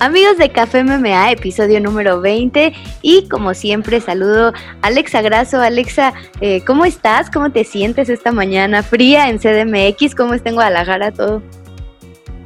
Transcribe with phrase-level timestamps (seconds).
[0.00, 5.60] Amigos de Café MMA, episodio número 20 y como siempre saludo a Alexa Grasso.
[5.60, 7.30] Alexa, eh, ¿cómo estás?
[7.30, 10.16] ¿Cómo te sientes esta mañana fría en CDMX?
[10.16, 11.42] ¿Cómo está en Guadalajara todo?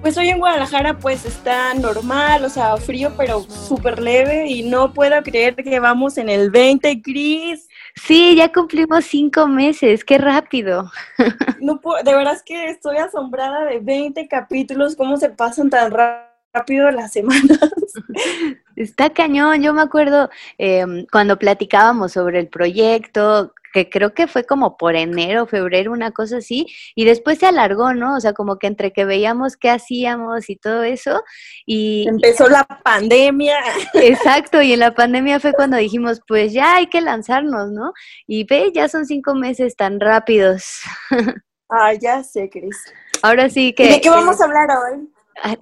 [0.02, 4.92] Pues hoy en Guadalajara pues está normal, o sea, frío pero súper leve y no
[4.92, 7.66] puedo creer que vamos en el 20, Cris.
[7.94, 10.90] Sí, ya cumplimos cinco meses, qué rápido.
[11.60, 16.27] No de verdad es que estoy asombrada de 20 capítulos, cómo se pasan tan rápido
[16.92, 17.58] las semanas.
[18.76, 24.44] Está cañón, yo me acuerdo em, cuando platicábamos sobre el proyecto, que creo que fue
[24.44, 28.16] como por enero, febrero, una cosa así, y después se alargó, ¿no?
[28.16, 31.22] O sea, como que entre que veíamos qué hacíamos y todo eso,
[31.66, 32.06] y...
[32.08, 33.58] Empezó la pandemia.
[33.94, 37.92] Exacto, y en la pandemia fue cuando dijimos, pues ya hay que lanzarnos, ¿no?
[38.26, 40.80] Y ve, ya son cinco meses tan rápidos.
[41.70, 42.82] Ah, ya sé, Cris.
[43.20, 43.84] Ahora sí que...
[43.84, 45.06] ¿Y de qué vamos a hablar hoy?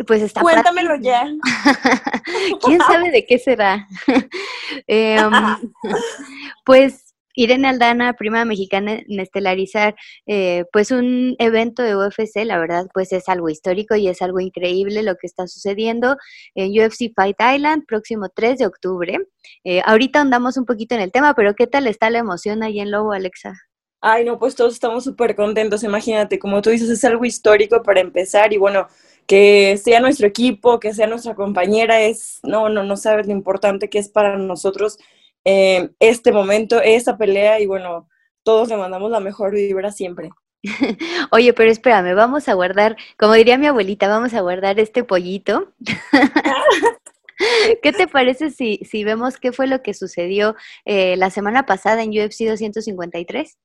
[0.07, 1.31] Pues está Cuéntamelo ya.
[2.65, 3.87] ¿Quién sabe de qué será?
[4.87, 5.31] Em,
[6.65, 9.95] pues Irene Aldana, prima mexicana en estelarizar,
[10.27, 14.41] eh, pues un evento de UFC, la verdad, pues es algo histórico y es algo
[14.41, 16.17] increíble lo que está sucediendo
[16.55, 19.19] en UFC Fight Island, próximo 3 de octubre.
[19.65, 22.81] Eh, ahorita andamos un poquito en el tema, pero ¿qué tal está la emoción ahí
[22.81, 23.53] en Lobo, Alexa?
[24.01, 28.01] Ay, no, pues todos estamos súper contentos, imagínate, como tú dices, es algo histórico para
[28.01, 28.87] empezar y bueno,
[29.27, 33.91] que sea nuestro equipo, que sea nuestra compañera, es, no, no, no sabes lo importante
[33.91, 34.99] que es para nosotros
[35.45, 38.09] eh, este momento, esta pelea y bueno,
[38.43, 40.31] todos le mandamos la mejor vibra siempre.
[41.31, 45.73] Oye, pero espérame, vamos a guardar, como diría mi abuelita, vamos a guardar este pollito.
[47.83, 52.03] ¿Qué te parece si, si vemos qué fue lo que sucedió eh, la semana pasada
[52.03, 53.59] en UFC 253?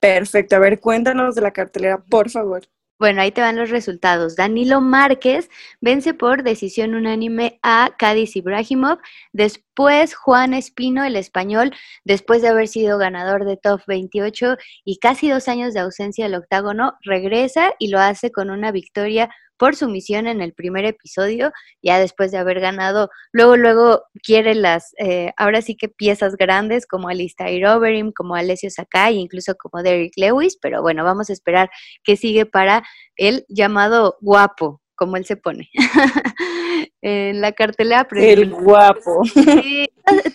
[0.00, 2.62] Perfecto, a ver, cuéntanos de la cartelera, por favor.
[3.00, 4.36] Bueno, ahí te van los resultados.
[4.36, 5.48] Danilo Márquez
[5.80, 8.98] vence por decisión unánime a Cádiz Ibrahimov.
[9.32, 11.72] Después, Juan Espino, el español,
[12.04, 16.34] después de haber sido ganador de Top 28 y casi dos años de ausencia del
[16.34, 19.30] octágono, regresa y lo hace con una victoria
[19.60, 24.54] por su misión en el primer episodio, ya después de haber ganado, luego, luego quiere
[24.54, 29.82] las, eh, ahora sí que piezas grandes como Alistair Overeem, como Alessio Sakai, incluso como
[29.82, 31.68] Derek Lewis, pero bueno, vamos a esperar
[32.02, 32.82] qué sigue para
[33.16, 35.68] el llamado guapo, como él se pone.
[37.02, 39.22] en la cartelera El guapo.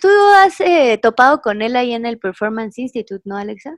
[0.00, 3.76] ¿Tú has eh, topado con él ahí en el Performance Institute, no, Alexa?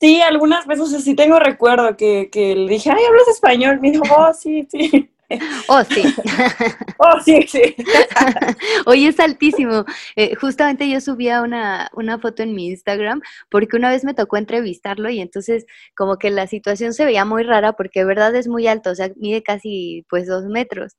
[0.00, 3.80] Sí, algunas veces sí tengo recuerdo que, que le dije, ay, ¿hablas español?
[3.80, 5.10] Me dijo, oh, sí, sí.
[5.68, 6.04] Oh, sí.
[6.98, 7.74] oh, sí, sí.
[8.86, 9.84] Oye, es altísimo.
[10.14, 13.20] Eh, justamente yo subía una, una foto en mi Instagram
[13.50, 17.42] porque una vez me tocó entrevistarlo y entonces como que la situación se veía muy
[17.42, 20.94] rara porque de verdad es muy alto, o sea, mide casi pues dos metros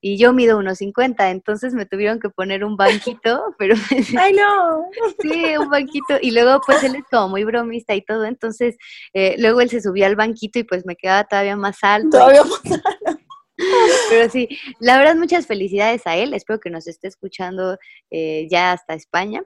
[0.00, 3.74] y yo mido unos 50, entonces me tuvieron que poner un banquito, pero
[4.18, 4.88] ¡Ay, no!
[5.20, 8.76] Sí, un banquito, y luego pues él es como muy bromista y todo, entonces
[9.14, 12.10] eh, luego él se subía al banquito y pues me quedaba todavía más alto.
[12.10, 13.20] Todavía más alto.
[14.08, 14.48] Pero sí,
[14.78, 17.76] la verdad muchas felicidades a él, espero que nos esté escuchando
[18.08, 19.42] eh, ya hasta España.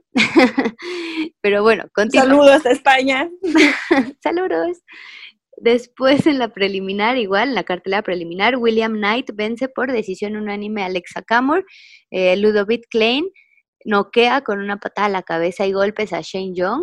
[1.41, 2.27] Pero bueno, continúa.
[2.27, 3.31] Saludos a España.
[4.23, 4.83] Saludos.
[5.63, 10.83] Después en la preliminar, igual, en la cartelera preliminar, William Knight vence por decisión unánime
[10.83, 11.65] a Alexa Kamur.
[12.11, 13.27] Eh, Ludovic Klein
[13.85, 16.83] noquea con una patada a la cabeza y golpes a Shane Young.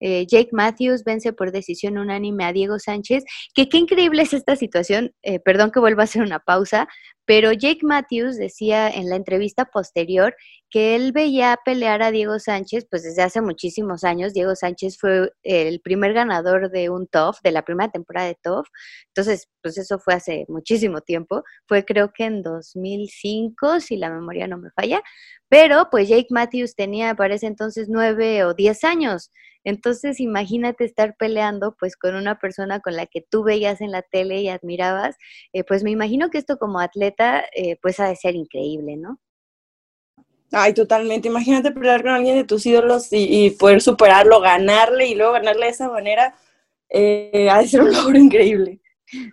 [0.00, 3.24] Eh, Jake Matthews vence por decisión unánime a Diego Sánchez.
[3.54, 5.14] Que qué increíble es esta situación.
[5.22, 6.88] Eh, perdón que vuelva a hacer una pausa,
[7.28, 10.34] pero Jake Matthews decía en la entrevista posterior
[10.70, 14.32] que él veía pelear a Diego Sánchez, pues desde hace muchísimos años.
[14.32, 18.66] Diego Sánchez fue el primer ganador de un TOF, de la primera temporada de TOF.
[19.08, 21.44] Entonces, pues eso fue hace muchísimo tiempo.
[21.66, 25.02] Fue creo que en 2005, si la memoria no me falla.
[25.50, 29.30] Pero pues Jake Matthews tenía, parece entonces, nueve o diez años.
[29.68, 34.00] Entonces, imagínate estar peleando pues con una persona con la que tú veías en la
[34.00, 35.16] tele y admirabas.
[35.52, 39.20] Eh, pues me imagino que esto como atleta, eh, pues ha de ser increíble, ¿no?
[40.52, 41.28] Ay, totalmente.
[41.28, 45.72] Imagínate pelear con alguien de tus ídolos y, poder superarlo, ganarle y luego ganarle de
[45.72, 46.34] esa manera.
[46.88, 48.80] Eh, ha de ser un logro increíble.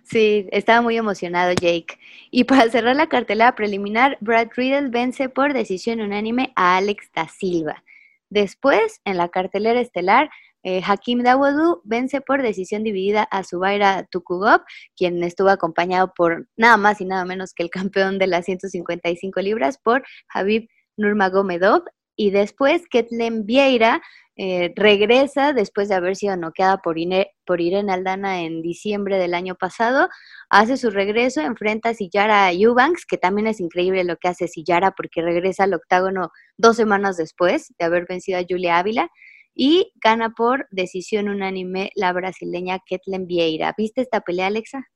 [0.04, 1.98] Sí, estaba muy emocionado Jake.
[2.30, 7.26] Y para cerrar la cartelera preliminar, Brad Riddle vence por decisión unánime a Alex da
[7.26, 7.82] Silva.
[8.30, 10.30] Después, en la cartelera estelar,
[10.62, 14.62] eh, Hakim Dawodu vence por decisión dividida a Zubaira Tukugov,
[14.96, 19.40] quien estuvo acompañado por nada más y nada menos que el campeón de las 155
[19.40, 20.02] libras, por
[20.34, 21.84] Habib Nurmagomedov.
[22.16, 24.02] Y después Ketlen Vieira
[24.38, 30.08] eh, regresa después de haber sido noqueada por, Irene Aldana en diciembre del año pasado,
[30.50, 34.90] hace su regreso, enfrenta a Sillara Eubanks, que también es increíble lo que hace Sillara
[34.92, 39.10] porque regresa al octágono dos semanas después de haber vencido a Julia Ávila
[39.54, 43.74] y gana por decisión unánime la brasileña Ketlen Vieira.
[43.76, 44.86] ¿Viste esta pelea, Alexa?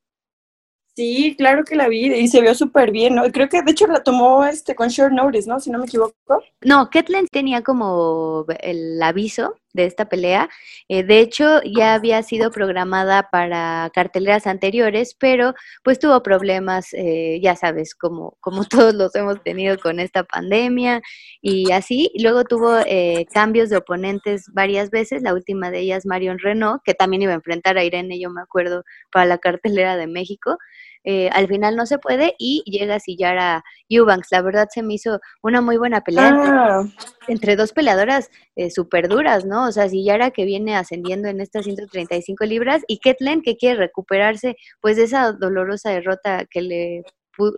[1.01, 3.23] Sí, claro que la vi y se vio súper bien, ¿no?
[3.33, 5.59] Creo que de hecho la tomó este con short notice, ¿no?
[5.59, 6.45] Si no me equivoco.
[6.61, 10.51] No, Ketlen tenía como el aviso de esta pelea.
[10.89, 17.41] Eh, de hecho, ya había sido programada para carteleras anteriores, pero pues tuvo problemas, eh,
[17.43, 21.01] ya sabes, como, como todos los hemos tenido con esta pandemia
[21.41, 22.11] y así.
[22.21, 26.93] Luego tuvo eh, cambios de oponentes varias veces, la última de ellas Marion Renault, que
[26.93, 30.59] también iba a enfrentar a Irene, yo me acuerdo, para la cartelera de México.
[31.05, 34.29] Eh, al final no se puede y llega a sillar a Eubanks.
[34.31, 36.85] La verdad se me hizo una muy buena pelea ah.
[37.27, 39.67] entre dos peleadoras eh, súper duras, ¿no?
[39.67, 44.57] O sea, Sillara que viene ascendiendo en estas 135 libras y Ketlen que quiere recuperarse
[44.81, 47.05] pues de esa dolorosa derrota que le,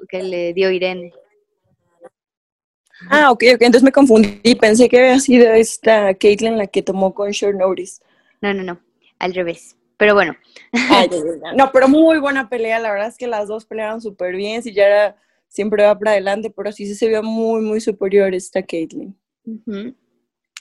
[0.08, 1.12] que le dio Irene.
[3.10, 7.12] Ah, ok, ok, entonces me confundí, pensé que había sido esta Caitlyn la que tomó
[7.12, 8.00] con short notice.
[8.40, 8.80] No, no, no,
[9.18, 9.76] al revés.
[10.02, 10.34] Pero bueno.
[11.56, 12.80] no, pero muy buena pelea.
[12.80, 14.60] La verdad es que las dos pelearon súper bien.
[14.60, 15.16] Si ya era,
[15.46, 19.16] siempre va para adelante, pero sí se vio muy, muy superior esta Caitlyn.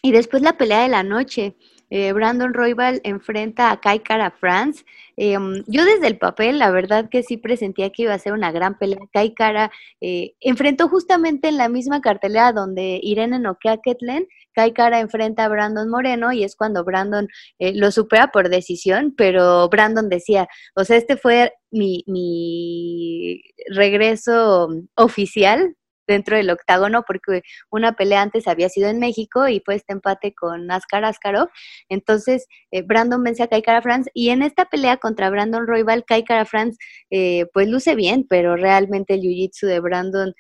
[0.04, 1.56] Y después la pelea de la noche.
[1.92, 4.86] Eh, Brandon Roybal enfrenta a Kai Cara France.
[5.18, 8.52] Em, yo desde el papel, la verdad que sí presentía que iba a ser una
[8.52, 9.00] gran pelea.
[9.14, 14.74] Kai Cara eh, enfrentó justamente en la misma cartelera donde Irene noquea a Ketlen Kai
[14.74, 17.28] Cara enfrenta a Brandon Moreno y es cuando Brandon
[17.60, 25.76] eh, lo supera por decisión, pero Brandon decía, o sea, este fue mi regreso oficial
[26.08, 30.34] dentro del octágono porque una pelea antes había sido en México y fue este empate
[30.34, 31.50] con Askar Askarov.
[31.90, 36.06] Entonces, eh, Brandon vence a Kai Cara France y en esta pelea contra Brandon Roybal,
[36.06, 36.78] Kai France
[37.10, 40.34] eh, pues luce bien, pero realmente el jiu-jitsu de Brandon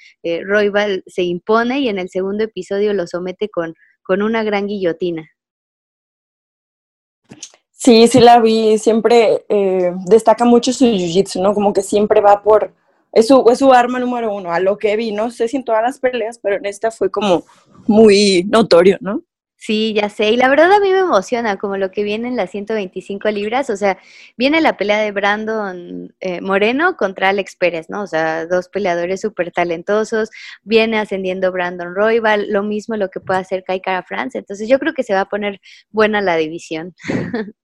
[0.45, 3.73] Roybal se impone y en el segundo episodio lo somete con
[4.03, 5.29] con una gran guillotina.
[7.71, 11.53] Sí, sí la vi, siempre eh, destaca mucho su jiu-jitsu, ¿no?
[11.53, 12.73] Como que siempre va por,
[13.11, 15.63] es su, es su arma número uno, a lo que vi, no sé si en
[15.63, 17.43] todas las peleas, pero en esta fue como
[17.87, 19.23] muy notorio, ¿no?
[19.63, 20.31] Sí, ya sé.
[20.31, 23.69] Y la verdad a mí me emociona como lo que viene en las 125 libras.
[23.69, 23.99] O sea,
[24.35, 28.01] viene la pelea de Brandon eh, Moreno contra Alex Pérez, ¿no?
[28.01, 30.31] O sea, dos peleadores súper talentosos.
[30.63, 32.47] Viene ascendiendo Brandon Roybal.
[32.49, 34.35] Lo mismo lo que puede hacer Kai Cara France.
[34.39, 35.61] Entonces yo creo que se va a poner
[35.91, 36.95] buena la división.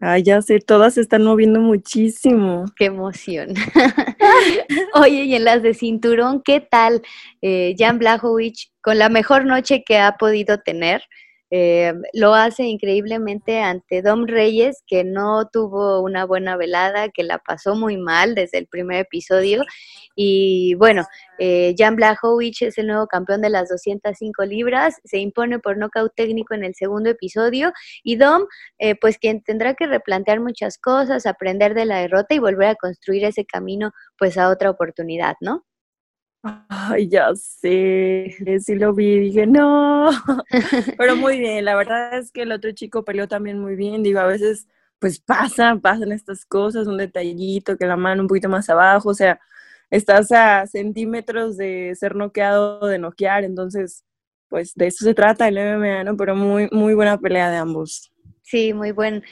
[0.00, 2.66] Ay, ya sé, todas se están moviendo muchísimo.
[2.76, 3.54] Qué emoción.
[4.94, 7.02] Oye, y en las de cinturón, ¿qué tal
[7.40, 11.02] eh, Jan Blachowicz con la mejor noche que ha podido tener?
[11.50, 17.38] Eh, lo hace increíblemente ante Dom Reyes, que no tuvo una buena velada, que la
[17.38, 19.62] pasó muy mal desde el primer episodio.
[20.16, 21.06] Y bueno,
[21.38, 26.12] eh, Jan Blachowicz es el nuevo campeón de las 205 libras, se impone por nocaut
[26.14, 27.72] técnico en el segundo episodio.
[28.02, 28.46] Y Dom,
[28.78, 32.74] eh, pues quien tendrá que replantear muchas cosas, aprender de la derrota y volver a
[32.76, 35.64] construir ese camino, pues a otra oportunidad, ¿no?
[36.68, 40.10] Ay, ya sé, sí lo vi, dije, no,
[40.98, 44.20] pero muy bien, la verdad es que el otro chico peleó también muy bien, digo,
[44.20, 48.68] a veces pues pasa, pasan estas cosas, un detallito, que la mano un poquito más
[48.70, 49.40] abajo, o sea,
[49.90, 54.04] estás a centímetros de ser noqueado, de noquear, entonces,
[54.48, 56.16] pues de eso se trata el MMA, ¿no?
[56.16, 58.12] Pero muy, muy buena pelea de ambos.
[58.42, 59.22] Sí, muy buen,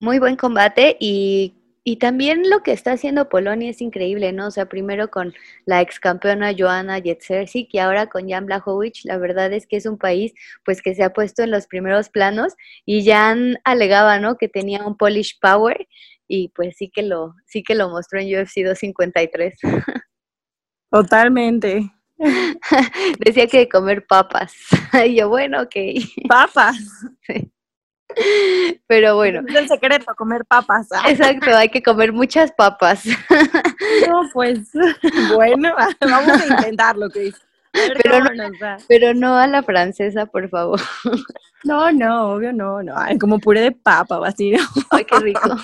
[0.00, 1.54] muy buen combate y
[1.84, 4.48] y también lo que está haciendo Polonia es increíble, ¿no?
[4.48, 9.18] O sea, primero con la ex campeona Joanna Jędrzejczyk y ahora con Jan Blachowicz, la
[9.18, 10.32] verdad es que es un país
[10.64, 12.54] pues que se ha puesto en los primeros planos
[12.84, 14.36] y Jan alegaba, ¿no?
[14.36, 15.88] Que tenía un Polish power
[16.26, 19.54] y pues sí que lo sí que lo mostró en UFC 253.
[20.90, 21.90] Totalmente.
[23.24, 24.54] Decía que comer papas.
[25.06, 25.76] y yo, bueno, ok.
[26.28, 26.76] Papas.
[27.22, 27.50] Sí.
[28.86, 29.42] Pero bueno.
[29.48, 30.88] Es el secreto, comer papas.
[30.92, 31.02] ¿ah?
[31.08, 33.04] Exacto, hay que comer muchas papas.
[34.06, 34.70] No, pues,
[35.34, 37.34] bueno, vamos a intentarlo, Cris.
[37.72, 38.50] Pero no,
[38.86, 40.80] pero no a la francesa, por favor.
[41.64, 42.94] No, no, obvio no, no.
[43.20, 44.54] como puré de papa, así.
[44.90, 45.56] Ay, qué rico.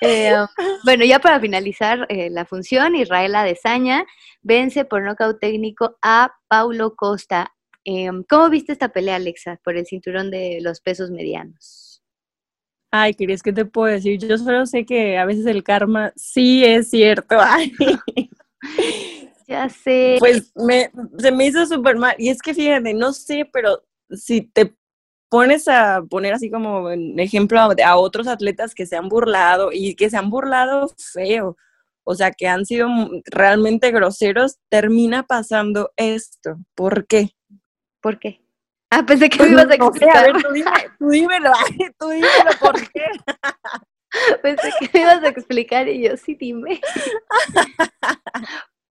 [0.00, 0.46] Eh, um,
[0.84, 4.06] bueno, ya para finalizar eh, la función, Israel Adesanya
[4.42, 7.52] vence por nocaut técnico a Paulo Costa
[7.84, 12.02] Em, ¿Cómo viste esta pelea, Alexa, por el cinturón de los pesos medianos?
[12.92, 14.18] Ay, ¿querías que te puedo decir?
[14.18, 17.36] Yo solo sé que a veces el karma sí es cierto.
[19.46, 20.14] Ya sé.
[20.20, 22.14] Pues me, se me hizo súper mal.
[22.18, 24.76] Y es que fíjate, no sé, pero si te
[25.28, 29.96] pones a poner así como en ejemplo a, otros atletas que se han burlado y
[29.96, 31.56] que se han burlado feo,
[32.04, 32.88] o sea, que han sido
[33.24, 36.56] realmente groseros, termina pasando esto.
[36.76, 37.30] ¿Por qué?
[38.00, 38.40] ¿Por qué?
[38.90, 40.16] Ah, pensé que me ibas a explicar.
[40.16, 41.52] a ver, tú, dime, tú dímelo,
[41.98, 43.04] tú dímelo, ¿por qué?
[44.42, 46.80] Pensé que me ibas a explicar y yo, sí, dime.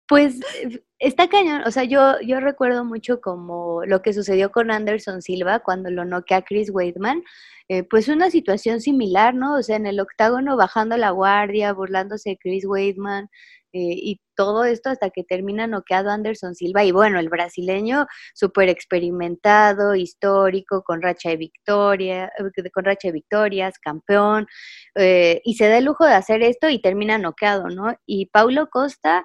[0.06, 0.40] Pues
[0.98, 5.58] está cañón, o sea, yo, yo recuerdo mucho como lo que sucedió con Anderson Silva
[5.58, 7.22] cuando lo noquea Chris Weidman,
[7.68, 9.56] eh, pues una situación similar, ¿no?
[9.56, 13.28] O sea, en el octágono bajando la guardia, burlándose de Chris Weidman,
[13.80, 16.84] y todo esto hasta que termina noqueado Anderson Silva.
[16.84, 23.12] Y bueno, el brasileño súper experimentado, histórico, con racha de victoria, eh, con racha de
[23.12, 24.46] victorias, campeón,
[24.94, 27.92] eh, y se da el lujo de hacer esto y termina noqueado, ¿no?
[28.06, 29.24] Y Paulo Costa,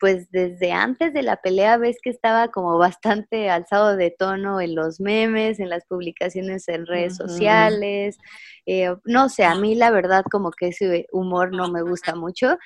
[0.00, 4.74] pues desde antes de la pelea ves que estaba como bastante alzado de tono en
[4.74, 8.18] los memes, en las publicaciones en redes sociales.
[9.04, 12.58] no sé, a mí la verdad como que ese humor no me gusta mucho.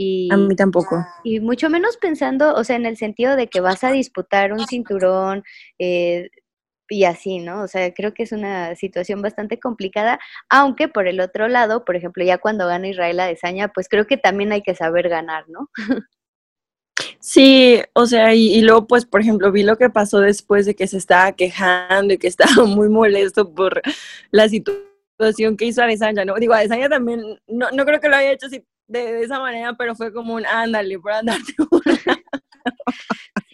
[0.00, 1.04] Y, a mí tampoco.
[1.24, 4.64] Y mucho menos pensando, o sea, en el sentido de que vas a disputar un
[4.64, 5.42] cinturón
[5.80, 6.30] eh,
[6.88, 7.62] y así, ¿no?
[7.62, 11.96] O sea, creo que es una situación bastante complicada, aunque por el otro lado, por
[11.96, 15.68] ejemplo, ya cuando gana Israel Adesanya, pues creo que también hay que saber ganar, ¿no?
[17.20, 20.74] Sí, o sea, y, y, luego, pues, por ejemplo, vi lo que pasó después de
[20.74, 23.82] que se estaba quejando y que estaba muy molesto por
[24.30, 26.36] la situación que hizo Adesanya, ¿no?
[26.36, 29.94] Digo, Adesanya también, no, no creo que lo haya hecho así de, esa manera, pero
[29.94, 31.52] fue como un ándale por andarte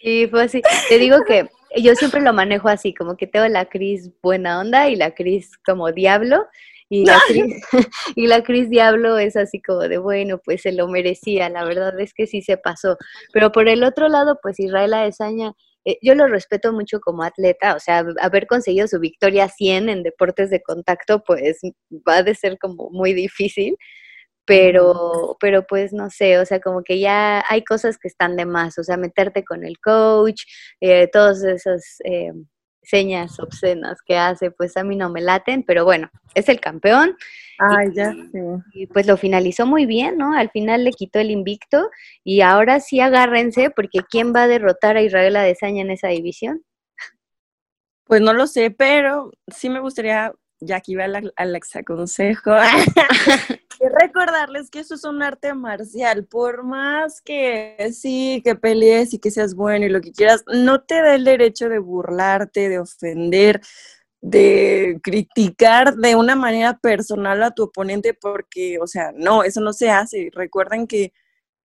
[0.01, 0.61] Sí, fue así.
[0.87, 4.87] Te digo que yo siempre lo manejo así, como que tengo la Cris buena onda
[4.89, 6.45] y la Cris como diablo.
[6.87, 7.63] Y la, Cris,
[8.15, 11.99] y la Cris Diablo es así como de, bueno, pues se lo merecía, la verdad
[11.99, 12.97] es que sí se pasó.
[13.33, 15.53] Pero por el otro lado, pues Israel Adesanya,
[15.85, 20.03] eh, yo lo respeto mucho como atleta, o sea, haber conseguido su victoria 100 en
[20.03, 21.59] deportes de contacto, pues
[22.07, 23.75] va a ser como muy difícil
[24.45, 28.45] pero, pero pues no sé, o sea, como que ya hay cosas que están de
[28.45, 30.43] más, o sea, meterte con el coach,
[30.79, 32.31] eh, todas esas eh,
[32.83, 37.17] señas obscenas que hace, pues a mí no me laten, pero bueno, es el campeón.
[37.57, 38.43] Ay, ya sé.
[38.73, 40.37] Y pues lo finalizó muy bien, ¿no?
[40.37, 41.89] Al final le quitó el invicto
[42.23, 46.63] y ahora sí agárrense porque ¿quién va a derrotar a Israel Adesanya en esa división?
[48.03, 52.51] Pues no lo sé, pero sí me gustaría ya aquí va al aconsejo,
[53.79, 59.31] recordarles que eso es un arte marcial, por más que sí, que pelees y que
[59.31, 63.61] seas bueno y lo que quieras, no te da el derecho de burlarte, de ofender,
[64.21, 69.73] de criticar de una manera personal a tu oponente porque, o sea, no, eso no
[69.73, 70.29] se hace.
[70.33, 71.13] Recuerden que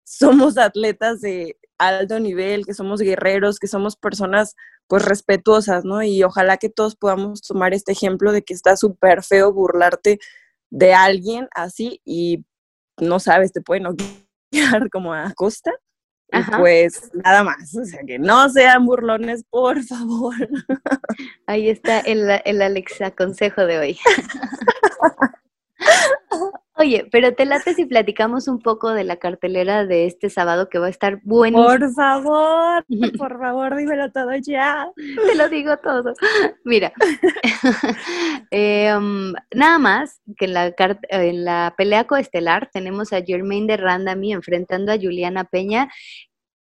[0.04, 6.02] somos atletas de alto nivel, que somos guerreros, que somos personas pues respetuosas, ¿no?
[6.02, 10.18] Y ojalá que todos podamos tomar este ejemplo de que está súper feo burlarte
[10.70, 12.44] de alguien así y
[12.98, 13.84] no sabes, te pueden
[14.50, 15.72] quedar como a costa.
[16.32, 20.34] Y pues nada más, o sea que no sean burlones, por favor.
[21.46, 23.98] Ahí está el, el Alexa consejo de hoy.
[26.80, 30.78] Oye, pero te late si platicamos un poco de la cartelera de este sábado que
[30.78, 31.66] va a estar buenísimo.
[31.66, 32.86] Por favor,
[33.18, 34.88] por favor, dímelo todo ya.
[34.96, 36.14] Te lo digo todo.
[36.64, 36.90] Mira,
[38.50, 40.74] em, nada más que en la,
[41.10, 45.90] en la pelea coestelar tenemos a Germaine de Randami enfrentando a Juliana Peña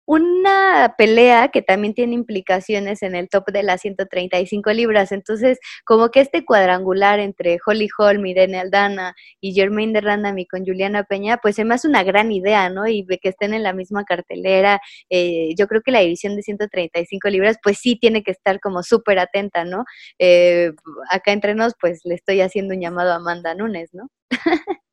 [0.08, 5.12] una pelea que también tiene implicaciones en el top de las 135 libras.
[5.12, 10.64] Entonces, como que este cuadrangular entre Holly Holm, Irene Aldana y Germaine de Randami con
[10.64, 12.88] Juliana Peña, pues se me hace una gran idea, ¿no?
[12.88, 14.80] Y que estén en la misma cartelera.
[15.10, 18.82] Eh, yo creo que la división de 135 libras, pues sí tiene que estar como
[18.82, 19.84] súper atenta, ¿no?
[20.18, 20.72] Eh,
[21.10, 24.08] acá entre nos, pues le estoy haciendo un llamado a Amanda Nunes, ¿no?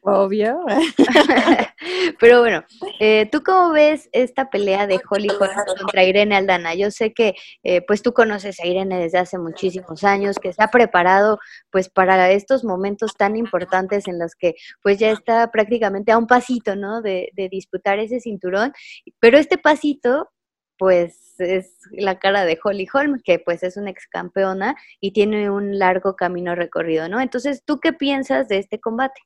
[0.00, 0.60] Obvio.
[2.20, 2.64] Pero bueno,
[2.98, 6.74] eh, ¿tú cómo ves esta pelea de Holly contra Irene Aldana?
[6.74, 10.62] Yo sé que eh, pues tú conoces a Irene desde hace muchísimos años, que se
[10.62, 11.38] ha preparado
[11.70, 16.26] pues para estos momentos tan importantes en los que pues ya está prácticamente a un
[16.26, 17.00] pasito, ¿no?
[17.00, 18.72] De, de disputar ese cinturón,
[19.20, 20.30] pero este pasito
[20.78, 25.50] pues es la cara de Holly Holm, que pues es una ex campeona y tiene
[25.50, 27.20] un largo camino recorrido, ¿no?
[27.20, 29.20] Entonces, ¿tú qué piensas de este combate?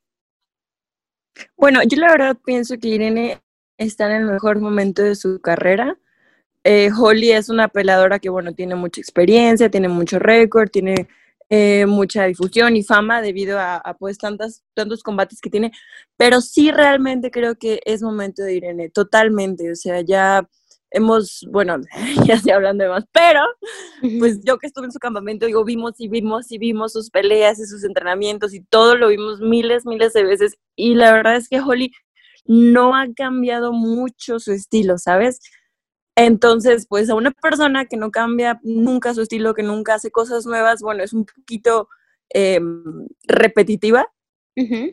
[1.57, 3.41] Bueno, yo la verdad pienso que Irene
[3.77, 5.97] está en el mejor momento de su carrera.
[6.63, 11.07] Eh, Holly es una peladora que, bueno, tiene mucha experiencia, tiene mucho récord, tiene
[11.49, 15.71] eh, mucha difusión y fama debido a, pues tantas, tantos combates que tiene,
[16.17, 20.49] pero sí realmente creo que es momento de Irene, totalmente, o sea, ya
[20.91, 21.77] hemos, bueno,
[22.25, 23.41] ya estoy hablando de más, pero
[24.19, 27.59] pues yo que estuve en su campamento, digo, vimos y vimos y vimos sus peleas
[27.59, 31.49] y sus entrenamientos y todo lo vimos miles, miles de veces y la verdad es
[31.49, 31.91] que Holly
[32.45, 35.39] no ha cambiado mucho su estilo, ¿sabes?
[36.15, 40.45] Entonces, pues a una persona que no cambia nunca su estilo, que nunca hace cosas
[40.47, 41.89] nuevas, bueno, es un poquito
[42.29, 42.83] em,
[43.27, 44.07] repetitiva,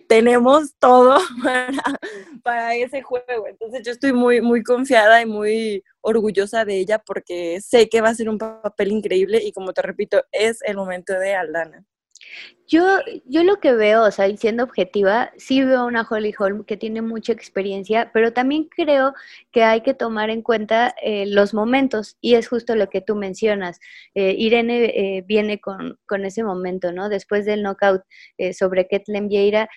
[0.08, 1.18] tenemos todo
[2.42, 3.46] para, ese juego.
[3.48, 8.10] Entonces yo estoy muy, muy confiada y muy orgullosa de ella porque sé que va
[8.10, 11.84] a ser un papel increíble y como te repito, es el momento de Aldana.
[12.66, 16.78] Yo, yo lo que veo, o sea, siendo objetiva, sí veo una Holly Holm que
[16.78, 19.12] tiene mucha experiencia, pero también creo
[19.52, 23.16] que hay que tomar en cuenta eh, los momentos, y es justo lo que tú
[23.16, 23.80] mencionas.
[24.14, 27.10] Eh, Irene eh, viene con, con, ese momento, ¿no?
[27.10, 28.02] Después del knockout
[28.56, 29.68] sobre Ketlen Vieira,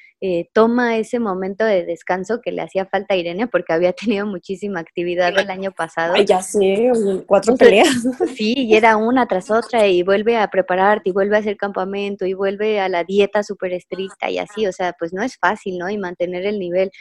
[0.54, 4.80] toma ese momento de descanso que le hacía falta a Irene porque había tenido muchísima
[4.80, 6.14] actividad el año pasado.
[6.16, 6.92] Ay, ya sé,
[7.26, 8.08] cuatro peleas.
[8.36, 12.26] Sí, y era una tras otra, y vuelve a prepararte, y vuelve a hacer campamento,
[12.26, 15.78] y vuelve a la dieta súper estricta y así, o sea, pues no es fácil,
[15.78, 15.90] ¿no?
[15.90, 16.92] Y mantener el nivel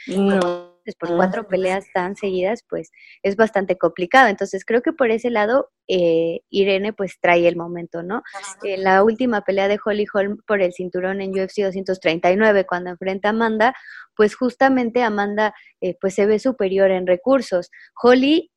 [0.95, 2.90] por cuatro peleas tan seguidas, pues
[3.23, 4.28] es bastante complicado.
[4.28, 8.23] Entonces creo que por ese lado eh, Irene pues trae el momento, ¿no?
[8.62, 13.30] La última pelea de Holly Holm por el cinturón en UFC 239, cuando enfrenta a
[13.30, 13.75] Amanda,
[14.14, 17.71] pues justamente Amanda eh, pues se ve superior en recursos.
[18.00, 18.50] Holly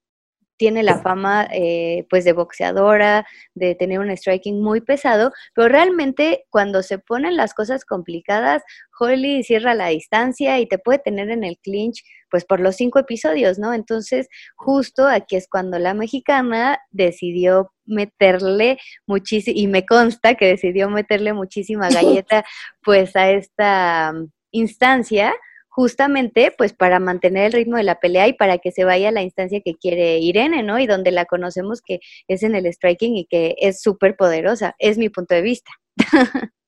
[0.60, 3.25] tiene la fama eh, pues de boxeadora,
[3.56, 8.62] de tener un striking muy pesado, pero realmente cuando se ponen las cosas complicadas,
[9.00, 13.00] Holly cierra la distancia y te puede tener en el clinch pues por los cinco
[13.00, 13.74] episodios, ¿no?
[13.74, 20.89] Entonces, justo aquí es cuando la mexicana decidió meterle muchísimo, y me consta que decidió
[20.89, 22.44] meterle muchísima galleta
[22.84, 25.34] pues a esta mm, instancia
[25.70, 29.12] justamente pues para mantener el ritmo de la pelea y para que se vaya a
[29.14, 30.80] la instancia que quiere Irene, ¿no?
[30.80, 34.98] Y donde la conocemos que es en el striking y que es súper poderosa, es
[34.98, 35.72] mi punto de vista.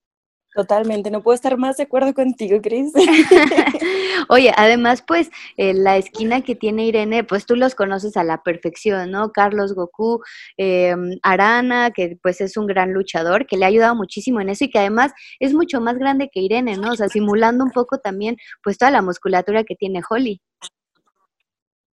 [0.54, 2.92] Totalmente, no puedo estar más de acuerdo contigo, Cris.
[4.28, 8.42] Oye, además, pues, eh, la esquina que tiene Irene, pues tú los conoces a la
[8.42, 9.32] perfección, ¿no?
[9.32, 10.20] Carlos Goku,
[10.58, 14.64] eh, Arana, que pues es un gran luchador, que le ha ayudado muchísimo en eso
[14.64, 16.92] y que además es mucho más grande que Irene, ¿no?
[16.92, 20.42] O sea, simulando un poco también, pues, toda la musculatura que tiene Holly.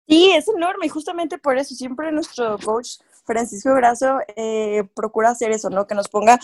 [0.08, 2.92] Sí, es enorme y justamente por eso siempre nuestro coach
[3.26, 5.86] Francisco Grasso eh, procura hacer eso, ¿no?
[5.86, 6.40] Que nos ponga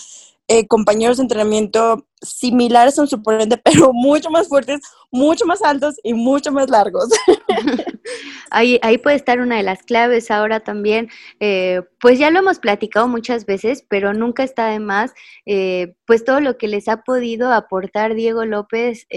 [0.48, 4.82] eh, compañeros de entrenamiento similares a un suponente, pero mucho más fuertes,
[5.12, 7.10] mucho más altos y mucho más largos.
[8.52, 11.10] ahí, ahí puede estar una de las claves ahora también.
[11.40, 15.14] Eh, pues ya lo hemos platicado muchas veces, pero nunca está de más,
[15.46, 19.08] eh, pues todo lo que les ha podido aportar Diego López,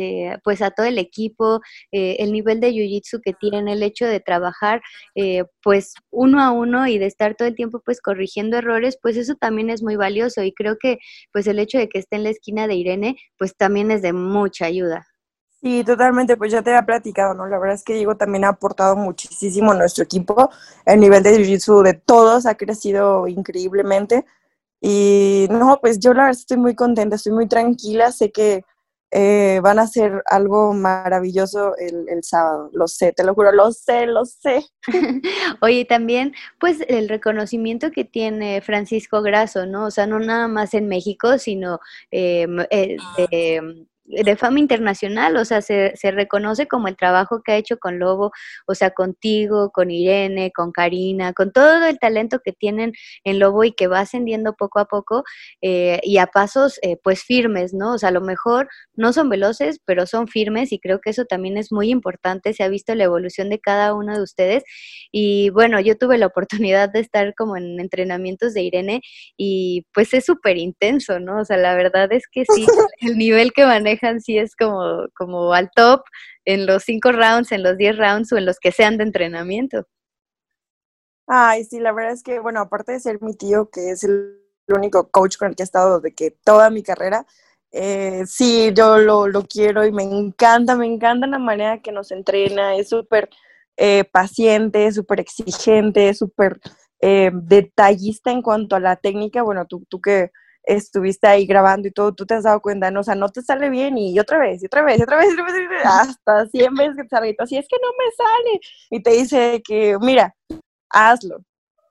[0.45, 4.83] pues a todo el equipo, el nivel de Jiu-Jitsu que tienen, el hecho de trabajar
[5.63, 9.35] pues uno a uno y de estar todo el tiempo pues corrigiendo errores, pues eso
[9.35, 10.99] también es muy valioso y creo que
[11.33, 12.96] pues el hecho de que esté en la esquina de Irene,
[13.39, 15.07] pues también es de mucha ayuda.
[15.63, 17.47] Sí, totalmente, pues ya te había platicado, ¿no?
[17.47, 20.51] La verdad es que Diego también ha aportado muchísimo a nuestro equipo.
[20.85, 24.25] El nivel de Jiu-Jitsu de todos ha crecido increíblemente.
[24.81, 28.65] Y no, pues yo la verdad estoy muy contenta, estoy muy tranquila, sé que
[29.19, 33.73] eh, van a hacer algo maravilloso el, el, sábado, lo sé, te lo juro, lo
[33.73, 34.63] sé, lo sé.
[35.63, 39.87] Oye, también, pues el reconocimiento que tiene Francisco Grasso, ¿no?
[39.87, 42.99] O sea, no nada más en México, sino eh, eh,
[44.09, 47.99] de fama internacional, o sea, se, se, reconoce como el trabajo que ha hecho con
[47.99, 48.31] Lobo,
[48.67, 52.93] o sea, contigo, con Irene, con Karina, con todo el talento que tienen
[53.25, 55.25] en Lobo y que va ascendiendo poco a poco
[55.61, 57.95] eh, y a pasos eh, pues firmes, ¿no?
[57.95, 61.25] O sea, a lo mejor no son veloces, pero son firmes y creo que eso
[61.25, 64.63] también es muy importante, se ha visto la evolución de cada uno de ustedes
[65.11, 69.01] y bueno, yo tuve la oportunidad de estar como en entrenamientos de Irene
[69.37, 71.41] y pues es súper intenso, ¿no?
[71.41, 72.67] O sea, la verdad es que sí,
[73.01, 76.03] el nivel que maneja sí es como, como al top
[76.45, 79.87] en los cinco rounds, en los diez rounds o en los que sean de entrenamiento.
[81.27, 84.41] Ay, sí, la verdad es que, bueno, aparte de ser mi tío, que es el
[84.69, 87.27] único coach con el que he estado de que toda mi carrera,
[87.73, 92.11] eh, sí, yo lo, lo, quiero y me encanta, me encanta la manera que nos
[92.13, 93.29] entrena, es súper
[93.77, 96.61] eh, paciente, súper exigente, súper
[97.01, 99.43] eh, detallista en cuanto a la técnica.
[99.43, 100.31] Bueno, tú, tú que
[100.67, 103.01] estuviste ahí grabando y todo, tú te has dado cuenta, ¿no?
[103.01, 105.29] O sea, no te sale bien y otra vez, y otra vez, y otra vez,
[105.31, 108.11] y otra vez, hasta 100 veces que te sale, y así es que no me
[108.17, 108.61] sale.
[108.91, 110.35] Y te dice que, mira,
[110.91, 111.39] hazlo,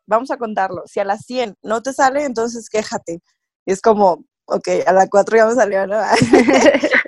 [0.05, 0.83] vamos a contarlo.
[0.85, 3.21] Si a las 100 no te sale, entonces quéjate.
[3.65, 5.95] Y es como, ok, a las 4 ya me salió, ¿no?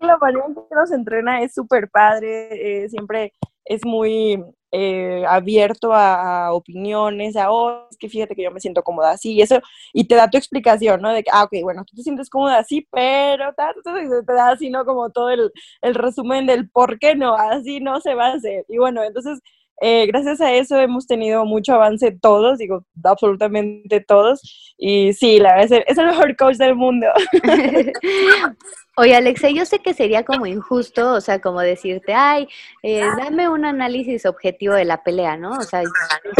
[0.00, 3.32] la manera en que nos entrena es súper padre, eh, siempre
[3.68, 8.82] es muy eh, abierto a, opiniones, a, oh, es que fíjate que yo me siento
[8.82, 9.60] cómoda así, y eso,
[9.92, 11.12] y te da tu explicación, ¿no?
[11.12, 14.84] De que, ah, ok, bueno, tú te sientes cómoda así, pero te da así, ¿no?
[14.84, 15.52] Como todo el,
[15.82, 18.64] el resumen del por qué no, así no se va a hacer.
[18.68, 19.40] Y bueno, entonces
[19.80, 24.74] eh, gracias a eso hemos tenido mucho avance todos, digo, absolutamente todos.
[24.76, 27.06] Y sí, la verdad es el, mejor coach del mundo.
[29.00, 32.48] Oye, Alexa, yo sé que sería como injusto, o sea, como decirte, ay,
[32.82, 35.52] eh, dame un análisis objetivo de la pelea, ¿no?
[35.52, 35.90] O sea, yo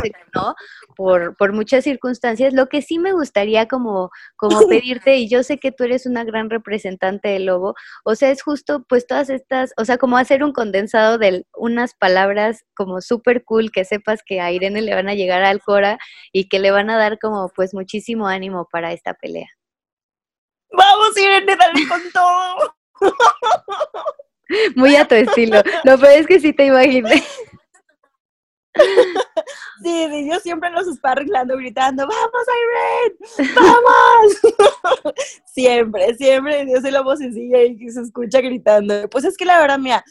[0.02, 0.56] sé que no,
[0.96, 2.52] por, por muchas circunstancias.
[2.54, 6.24] Lo que sí me gustaría como, como pedirte, y yo sé que tú eres una
[6.24, 10.42] gran representante del lobo, o sea, es justo pues todas estas, o sea, como hacer
[10.42, 15.08] un condensado de unas palabras como súper cool que sepas que a Irene le van
[15.08, 15.96] a llegar al Cora
[16.32, 19.46] y que le van a dar como pues muchísimo ánimo para esta pelea.
[20.70, 22.74] Vamos, Irene, dale con todo.
[24.76, 25.62] Muy a tu estilo.
[25.84, 27.22] Lo peor es que sí te imaginé.
[29.82, 32.46] Sí, sí, yo siempre los arreglando, gritando, ¡vamos,
[33.36, 33.54] Irene!
[33.54, 35.14] ¡Vamos!
[35.46, 39.08] siempre, siempre, yo soy la vocecilla y se escucha gritando.
[39.08, 40.04] Pues es que la verdad, mía,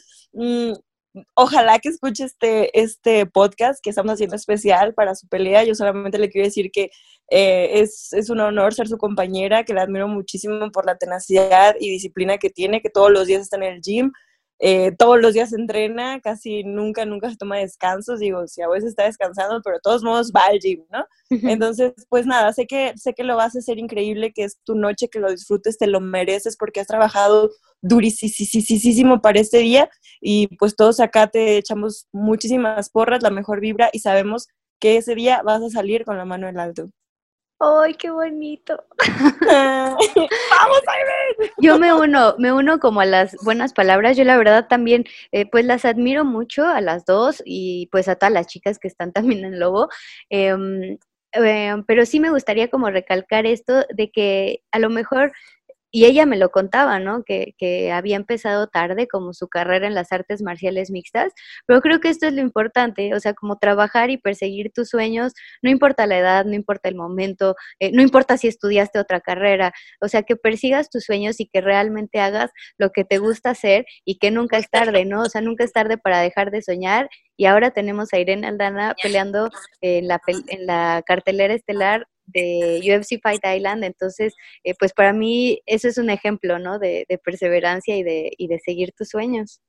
[1.34, 5.64] ojalá que escuche este, este podcast que estamos haciendo especial para su pelea.
[5.64, 6.90] Yo solamente le quiero decir que
[7.30, 11.76] eh, es, es, un honor ser su compañera, que la admiro muchísimo por la tenacidad
[11.78, 14.12] y disciplina que tiene, que todos los días está en el gym,
[14.60, 18.90] eh, todos los días entrena, casi nunca, nunca se toma descansos, digo, si a veces
[18.90, 21.06] está descansando, pero de todos modos va al gym, ¿no?
[21.30, 24.74] Entonces, pues nada, sé que, sé que lo vas a hacer increíble, que es tu
[24.74, 29.88] noche, que lo disfrutes, te lo mereces porque has trabajado durísimo para este día
[30.20, 34.48] y pues todos acá te echamos muchísimas porras, la mejor vibra y sabemos
[34.80, 36.90] que ese día vas a salir con la mano en alto.
[37.60, 38.84] ¡Ay, qué bonito!
[39.40, 41.50] ¡Vamos, ver!
[41.58, 44.16] Yo me uno, me uno como a las buenas palabras.
[44.16, 48.14] Yo la verdad también, eh, pues las admiro mucho a las dos y pues a
[48.14, 49.88] todas las chicas que están también en Lobo.
[50.30, 50.98] Em,
[51.32, 55.32] em, pero sí me gustaría como recalcar esto de que a lo mejor
[55.90, 57.22] y ella me lo contaba, ¿no?
[57.24, 61.32] Que, que, había empezado tarde como su carrera en las artes marciales mixtas,
[61.66, 65.32] pero creo que esto es lo importante, o sea, como trabajar y perseguir tus sueños,
[65.62, 69.72] no importa la edad, no importa el momento, eh, no importa si estudiaste otra carrera,
[70.00, 73.86] o sea, que persigas tus sueños y que realmente hagas lo que te gusta hacer
[74.04, 75.22] y que nunca es tarde, ¿no?
[75.22, 78.94] O sea, nunca es tarde para dejar de soñar y ahora tenemos a Irene Aldana
[79.02, 79.48] peleando
[79.80, 83.84] en la, en la cartelera estelar de UFC Fight Island.
[83.84, 86.78] Entonces, eh, pues para mí eso es un ejemplo, ¿no?
[86.78, 89.60] De, perseverancia y de, y de seguir tus sueños.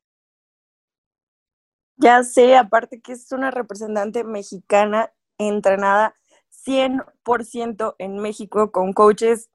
[1.97, 6.15] Ya sé, aparte que es una representante mexicana entrenada
[6.65, 9.49] 100% en México con coaches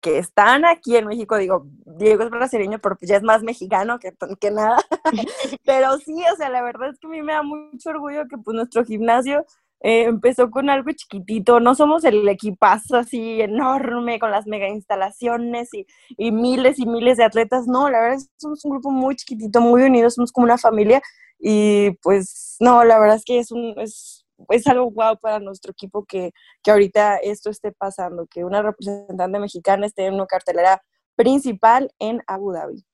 [0.00, 3.98] que están aquí en México, digo, Diego es brasileño, pero pues ya es más mexicano
[3.98, 4.78] que, que nada,
[5.64, 8.38] pero sí, o sea, la verdad es que a mí me da mucho orgullo que
[8.38, 9.44] pues nuestro gimnasio
[9.80, 15.72] eh, empezó con algo chiquitito, no somos el equipazo así enorme con las mega instalaciones
[15.72, 15.86] y,
[16.16, 19.16] y, miles y miles de atletas, no, la verdad es que somos un grupo muy
[19.16, 21.00] chiquitito, muy unido, somos como una familia
[21.38, 25.72] y pues no, la verdad es que es, un, es, es algo guau para nuestro
[25.72, 30.82] equipo que, que ahorita esto esté pasando, que una representante mexicana esté en una cartelera
[31.16, 32.87] principal en Abu Dhabi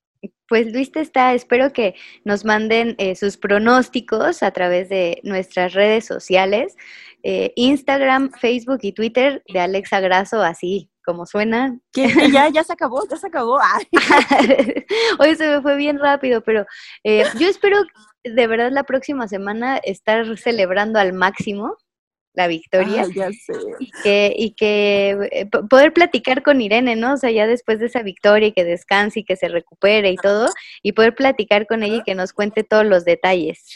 [0.48, 5.72] pues Luis te está, espero que nos manden eh, sus pronósticos a través de nuestras
[5.72, 6.76] redes sociales,
[7.22, 11.78] eh, Instagram, Facebook y Twitter de Alexa Grasso, así como suena.
[11.92, 13.58] Que ya, ya se acabó, ya se acabó.
[15.18, 16.66] Hoy se me fue bien rápido, pero
[17.04, 17.82] eh, yo espero
[18.24, 21.76] de verdad la próxima semana estar celebrando al máximo
[22.34, 23.06] la victoria.
[23.78, 27.14] Y que, y que eh, poder platicar con Irene, ¿no?
[27.14, 30.16] O sea, ya después de esa victoria y que descanse y que se recupere y
[30.16, 30.48] todo,
[30.82, 33.74] y poder platicar con ella y que nos cuente todos los detalles.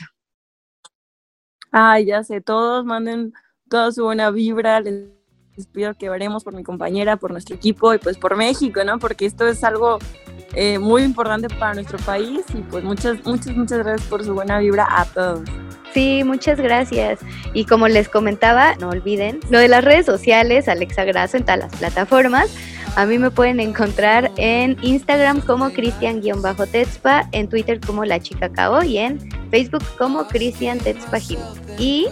[1.71, 3.33] Ay, ya sé, todos manden
[3.68, 7.99] toda su buena vibra, les pido que veremos por mi compañera, por nuestro equipo y
[7.99, 8.99] pues por México, ¿no?
[8.99, 9.99] Porque esto es algo
[10.55, 14.59] eh, muy importante para nuestro país y pues muchas, muchas, muchas gracias por su buena
[14.59, 15.41] vibra a todos.
[15.93, 17.21] Sí, muchas gracias.
[17.55, 21.61] Y como les comentaba, no olviden lo de las redes sociales, Alexa Grasso en todas
[21.61, 22.55] las plataformas.
[22.99, 28.83] A mí me pueden encontrar en Instagram como Cristian-Tetspa, en Twitter como La Chica Cabo
[28.83, 29.21] y en
[29.53, 31.39] Facebook como Cristian Tetzpagil.
[31.79, 32.09] Y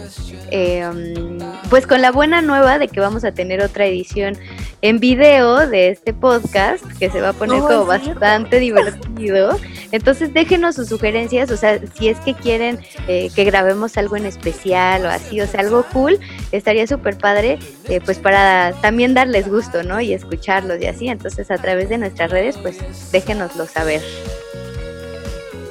[0.49, 4.37] em, pues con la buena nueva de que vamos a tener otra edición
[4.81, 9.59] en video de este podcast que se va a poner como bastante divertido.
[9.91, 14.25] Entonces déjenos sus sugerencias, o sea, si es que quieren eh, que grabemos algo en
[14.25, 16.19] especial o así, o sea, algo cool,
[16.51, 19.99] estaría súper padre, eh, pues para también darles gusto, ¿no?
[19.99, 21.07] Y escucharlos y así.
[21.07, 22.77] Entonces a través de nuestras redes, pues
[23.11, 24.01] déjenoslo saber.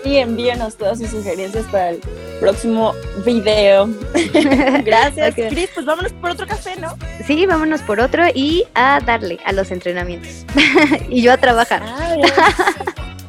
[0.04, 2.00] Y envíenos todas sus sugerencias para el
[2.38, 3.88] próximo video.
[4.84, 5.70] Gracias, Cris.
[5.74, 6.96] Pues vámonos por otro café, ¿no?
[7.26, 10.44] Sí, vámonos por otro y a darle a los entrenamientos.
[11.08, 11.82] y yo a trabajar.
[11.82, 12.32] Adiós.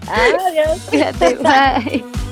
[0.92, 1.42] Adiós.
[1.42, 2.27] Bye.